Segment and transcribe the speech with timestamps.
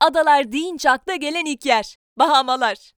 [0.00, 2.92] adalar deyince akla gelen ilk yer, Bahamalar.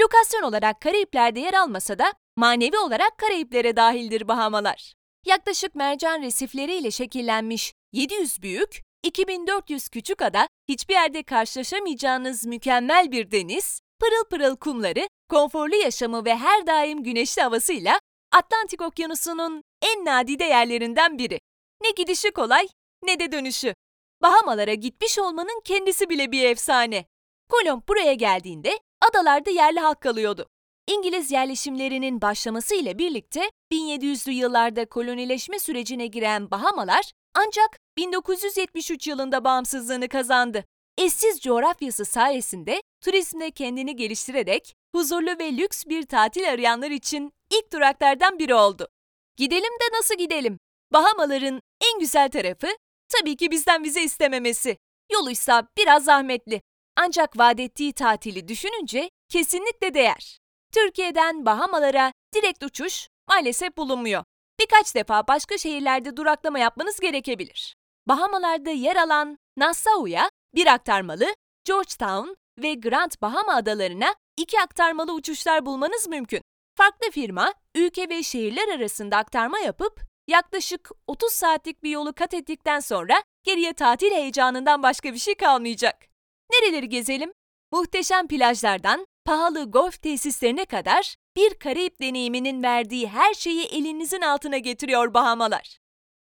[0.00, 4.94] Lokasyon olarak Karayipler'de yer almasa da manevi olarak Karayiplere dahildir Bahamalar.
[5.26, 13.80] Yaklaşık mercan resifleriyle şekillenmiş 700 büyük, 2400 küçük ada, hiçbir yerde karşılaşamayacağınız mükemmel bir deniz,
[14.00, 18.00] pırıl pırıl kumları, konforlu yaşamı ve her daim güneşli havasıyla
[18.32, 21.38] Atlantik Okyanusu'nun en nadide yerlerinden biri.
[21.82, 22.68] Ne gidişi kolay
[23.02, 23.74] ne de dönüşü.
[24.22, 27.04] Bahamalara gitmiş olmanın kendisi bile bir efsane.
[27.48, 28.78] Kolomb buraya geldiğinde
[29.10, 30.48] adalarda yerli halk kalıyordu.
[30.86, 40.64] İngiliz yerleşimlerinin başlamasıyla birlikte 1700'lü yıllarda kolonileşme sürecine giren Bahamalar ancak 1973 yılında bağımsızlığını kazandı.
[40.98, 48.38] Eşsiz coğrafyası sayesinde turizmde kendini geliştirerek huzurlu ve lüks bir tatil arayanlar için ilk duraklardan
[48.38, 48.88] biri oldu.
[49.36, 50.58] Gidelim de nasıl gidelim?
[50.92, 51.60] Bahamaların
[51.92, 52.68] en güzel tarafı
[53.08, 54.76] tabii ki bizden vize istememesi.
[55.12, 56.62] Yoluysa biraz zahmetli.
[56.96, 60.38] Ancak vaat ettiği tatili düşününce kesinlikle değer.
[60.72, 64.24] Türkiye'den Bahamalara direkt uçuş maalesef bulunmuyor.
[64.60, 67.74] Birkaç defa başka şehirlerde duraklama yapmanız gerekebilir.
[68.08, 71.26] Bahamalarda yer alan Nassau'ya bir aktarmalı,
[71.64, 76.42] Georgetown ve Grand Bahama adalarına iki aktarmalı uçuşlar bulmanız mümkün.
[76.76, 82.80] Farklı firma, ülke ve şehirler arasında aktarma yapıp yaklaşık 30 saatlik bir yolu kat ettikten
[82.80, 86.06] sonra geriye tatil heyecanından başka bir şey kalmayacak.
[86.52, 87.32] Nereleri gezelim?
[87.72, 95.14] Muhteşem plajlardan pahalı golf tesislerine kadar bir Karayip deneyiminin verdiği her şeyi elinizin altına getiriyor
[95.14, 95.78] Bahamalar.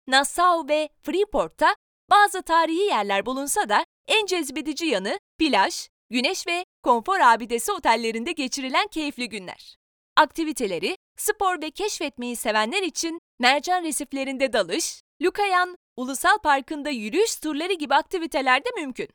[0.06, 1.76] Nassau ve Freeport'ta
[2.10, 8.86] bazı tarihi yerler bulunsa da en cezbedici yanı plaj, güneş ve konfor abidesi otellerinde geçirilen
[8.86, 9.76] keyifli günler.
[10.16, 17.94] Aktiviteleri, spor ve keşfetmeyi sevenler için mercan resiflerinde dalış, Lukayan Ulusal Parkı'nda yürüyüş turları gibi
[17.94, 19.08] aktiviteler de mümkün.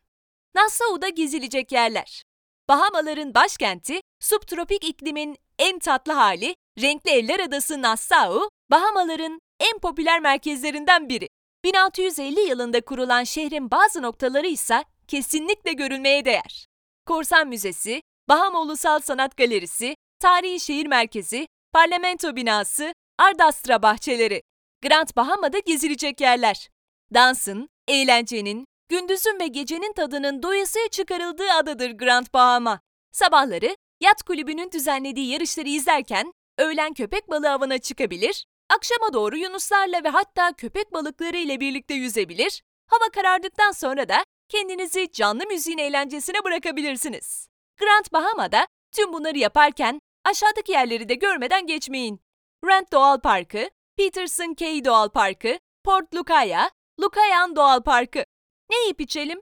[0.56, 2.24] Nassau'da gezilecek yerler.
[2.70, 11.10] Bahamaların başkenti, subtropik iklimin en tatlı hali, renkli eller adası Nassau, Bahamaların en popüler merkezlerinden
[11.10, 11.30] biri.
[11.64, 16.66] 1650 yılında kurulan şehrin bazı noktaları ise kesinlikle görülmeye değer.
[17.06, 24.42] Korsan Müzesi, Bahama Ulusal Sanat Galerisi, Tarihi Şehir Merkezi, Parlamento Binası, Ardastra Bahçeleri.
[24.84, 26.70] Grand Bahama'da gezilecek yerler.
[27.14, 32.80] Dansın, eğlencenin, gündüzün ve gecenin tadının doyasıya çıkarıldığı adadır Grand Bahama.
[33.12, 40.10] Sabahları yat kulübünün düzenlediği yarışları izlerken öğlen köpek balığı avına çıkabilir, akşama doğru yunuslarla ve
[40.10, 47.48] hatta köpek balıkları ile birlikte yüzebilir, hava karardıktan sonra da kendinizi canlı müziğin eğlencesine bırakabilirsiniz.
[47.80, 52.20] Grand Bahama'da tüm bunları yaparken aşağıdaki yerleri de görmeden geçmeyin.
[52.66, 58.24] Rent Doğal Parkı, Peterson Cay Doğal Parkı, Port Lucaya, Lucayan Doğal Parkı.
[58.72, 59.42] Ne yiyip içelim?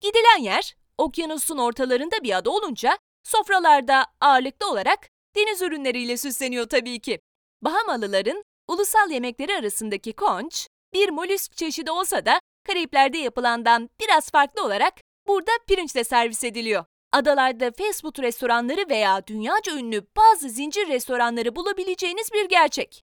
[0.00, 7.20] Gidilen yer, okyanusun ortalarında bir ada olunca sofralarda ağırlıklı olarak deniz ürünleriyle süsleniyor tabii ki.
[7.62, 14.94] Bahamalıların ulusal yemekleri arasındaki konç, bir molüsk çeşidi olsa da Karayipler'de yapılandan biraz farklı olarak
[15.26, 16.84] burada pirinçle servis ediliyor.
[17.16, 23.04] Adalarda fast food restoranları veya dünyaca ünlü bazı zincir restoranları bulabileceğiniz bir gerçek.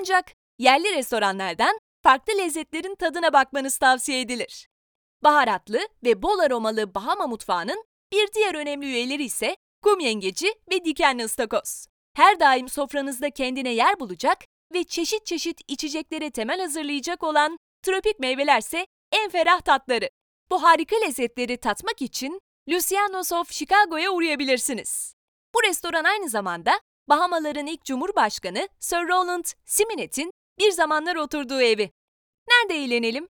[0.00, 4.68] Ancak yerli restoranlardan farklı lezzetlerin tadına bakmanız tavsiye edilir.
[5.22, 11.24] Baharatlı ve bol aromalı Bahama mutfağının bir diğer önemli üyeleri ise kum yengeci ve dikenli
[11.24, 11.86] ıstakoz.
[12.16, 14.38] Her daim sofranızda kendine yer bulacak
[14.74, 20.08] ve çeşit çeşit içeceklere temel hazırlayacak olan tropik meyvelerse en ferah tatları.
[20.50, 25.14] Bu harika lezzetleri tatmak için Luciano's of Chicago'ya uğrayabilirsiniz.
[25.54, 31.90] Bu restoran aynı zamanda Bahamaların ilk cumhurbaşkanı Sir Roland Simonet'in bir zamanlar oturduğu evi.
[32.48, 33.28] Nerede eğlenelim?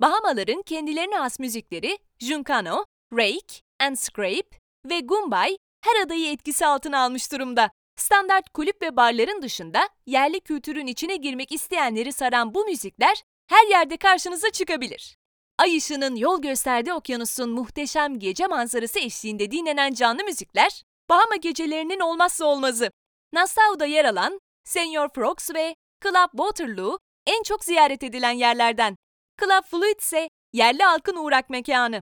[0.00, 7.32] Bahamaların kendilerine has müzikleri Juncano, Rake and Scrape ve Gumbay her adayı etkisi altına almış
[7.32, 7.70] durumda.
[7.96, 13.96] Standart kulüp ve barların dışında yerli kültürün içine girmek isteyenleri saran bu müzikler her yerde
[13.96, 15.16] karşınıza çıkabilir.
[15.58, 22.44] Ay ışığının yol gösterdiği okyanusun muhteşem gece manzarası eşliğinde dinlenen canlı müzikler, Bahama gecelerinin olmazsa
[22.44, 22.90] olmazı.
[23.32, 28.96] Nassau'da yer alan Senior Frogs ve Club Waterloo en çok ziyaret edilen yerlerden.
[29.40, 32.00] Club Fluid ise yerli halkın uğrak mekanı.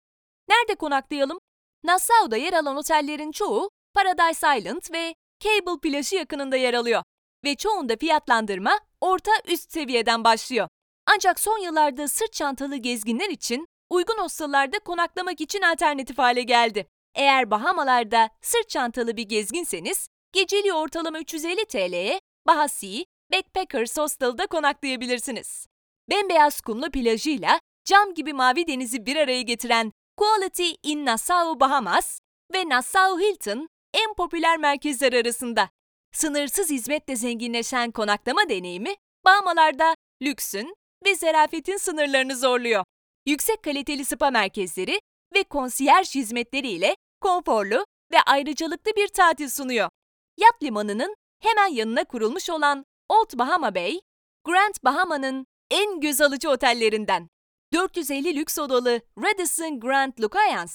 [0.49, 1.39] Nerede konaklayalım?
[1.83, 7.03] Nassau'da yer alan otellerin çoğu Paradise Island ve Cable plajı yakınında yer alıyor
[7.43, 10.67] ve çoğunda fiyatlandırma orta üst seviyeden başlıyor.
[11.05, 16.87] Ancak son yıllarda sırt çantalı gezginler için uygun hostalarda konaklamak için alternatif hale geldi.
[17.15, 25.65] Eğer Bahamalarda sırt çantalı bir gezginseniz, geceliği ortalama 350 TL'ye Bahasi Backpackers Hostel'da konaklayabilirsiniz.
[26.09, 32.19] Bembeyaz kumlu plajıyla cam gibi mavi denizi bir araya getiren Quality in Nassau, Bahamas
[32.53, 35.69] ve Nassau Hilton en popüler merkezler arasında.
[36.13, 40.75] Sınırsız hizmetle zenginleşen konaklama deneyimi, Bahamalarda lüksün
[41.05, 42.83] ve zarafetin sınırlarını zorluyor.
[43.25, 44.99] Yüksek kaliteli spa merkezleri
[45.33, 49.89] ve konsiyerj hizmetleriyle konforlu ve ayrıcalıklı bir tatil sunuyor.
[50.37, 53.99] Yat limanının hemen yanına kurulmuş olan Old Bahama Bay,
[54.43, 57.27] Grand Bahama'nın en göz alıcı otellerinden.
[57.73, 60.67] 450 lüks odalı Radisson Grand Lucayan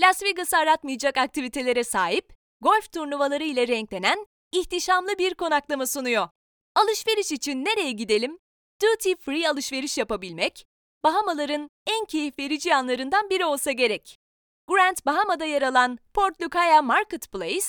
[0.00, 6.28] Las Vegas'ı aratmayacak aktivitelere sahip, golf turnuvaları ile renklenen ihtişamlı bir konaklama sunuyor.
[6.74, 8.38] Alışveriş için nereye gidelim?
[8.82, 10.66] Duty free alışveriş yapabilmek,
[11.04, 14.18] Bahamaların en keyif verici yanlarından biri olsa gerek.
[14.68, 17.66] Grand Bahama'da yer alan Port Lucaya Marketplace,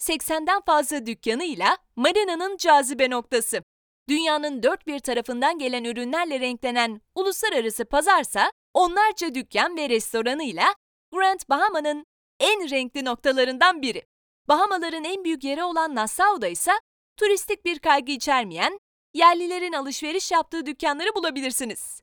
[0.00, 3.62] 80'den fazla dükkanıyla marinanın cazibe noktası.
[4.08, 10.74] Dünyanın dört bir tarafından gelen ürünlerle renklenen uluslararası pazarsa onlarca dükkan ve restoranıyla
[11.12, 12.06] Grand Bahama'nın
[12.40, 14.02] en renkli noktalarından biri.
[14.48, 16.72] Bahamaların en büyük yeri olan Nassau'da ise
[17.16, 18.78] turistik bir kaygı içermeyen,
[19.14, 22.00] yerlilerin alışveriş yaptığı dükkanları bulabilirsiniz.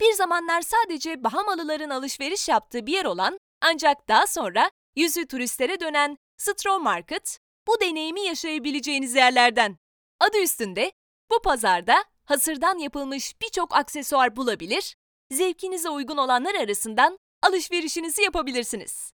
[0.00, 6.16] Bir zamanlar sadece Bahamalıların alışveriş yaptığı bir yer olan ancak daha sonra yüzü turistlere dönen
[6.36, 9.78] Straw Market, bu deneyimi yaşayabileceğiniz yerlerden.
[10.20, 10.92] Adı üstünde,
[11.30, 14.96] bu pazarda hasırdan yapılmış birçok aksesuar bulabilir,
[15.30, 19.12] zevkinize uygun olanlar arasından alışverişinizi yapabilirsiniz.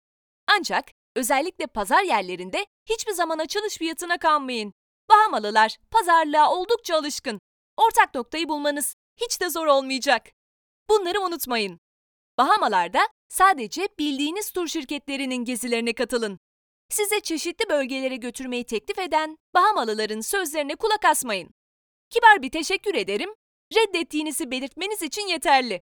[0.46, 0.84] Ancak
[1.16, 4.72] özellikle pazar yerlerinde hiçbir zaman açılış fiyatına kanmayın.
[5.10, 7.40] Bahamalılar pazarlığa oldukça alışkın.
[7.76, 10.26] Ortak noktayı bulmanız hiç de zor olmayacak.
[10.90, 11.80] Bunları unutmayın.
[12.38, 16.38] Bahamalarda sadece bildiğiniz tur şirketlerinin gezilerine katılın.
[16.90, 21.50] Size çeşitli bölgelere götürmeyi teklif eden Bahamalıların sözlerine kulak asmayın.
[22.10, 23.30] Kibar bir teşekkür ederim,
[23.74, 25.80] reddettiğinizi belirtmeniz için yeterli.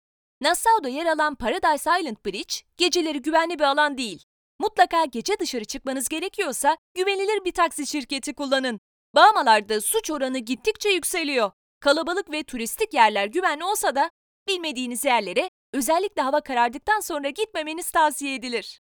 [0.42, 4.24] Nassau'da yer alan Paradise Island Bridge, geceleri güvenli bir alan değil.
[4.60, 8.80] Mutlaka gece dışarı çıkmanız gerekiyorsa güvenilir bir taksi şirketi kullanın.
[9.16, 11.52] Bahamalarda suç oranı gittikçe yükseliyor.
[11.80, 14.12] Kalabalık ve turistik yerler güvenli olsa da
[14.48, 18.82] bilmediğiniz yerlere özellikle hava karardıktan sonra gitmemeniz tavsiye edilir.